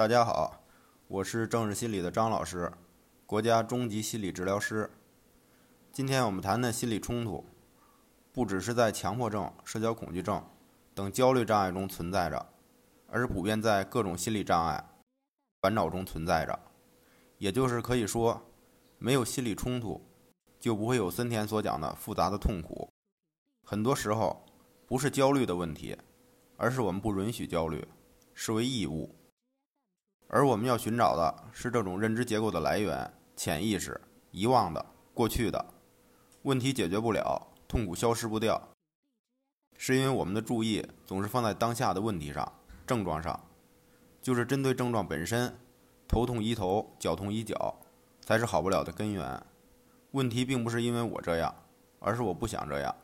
[0.00, 0.64] 大家好，
[1.08, 2.72] 我是正视心理的张老师，
[3.26, 4.90] 国家中级心理治疗师。
[5.92, 7.44] 今天我们谈的心理冲突，
[8.32, 10.42] 不只是在强迫症、社交恐惧症
[10.94, 12.46] 等焦虑障碍中存在着，
[13.08, 14.82] 而是普遍在各种心理障碍、
[15.60, 16.58] 烦恼中存在着。
[17.36, 18.40] 也就是可以说，
[18.96, 20.00] 没有心理冲突，
[20.58, 22.88] 就不会有森田所讲的复杂的痛苦。
[23.66, 24.46] 很多时候，
[24.86, 25.94] 不是焦虑的问题，
[26.56, 27.86] 而是我们不允许焦虑，
[28.32, 29.14] 视为义务。
[30.32, 34.00] 而我们要寻找的是这种认知结构的来源：潜意识、
[34.30, 35.64] 遗忘的、过去的。
[36.42, 38.62] 问题解决不了，痛苦消失不掉，
[39.76, 42.50] 是因为我们的注意总是放在当下的问题上、
[42.86, 43.38] 症状上，
[44.22, 45.52] 就是针对症状本身，
[46.06, 47.74] 头痛医头，脚痛医脚，
[48.20, 49.42] 才是好不了的根源。
[50.12, 51.52] 问题并不是因为我这样，
[51.98, 52.94] 而是我不想这样。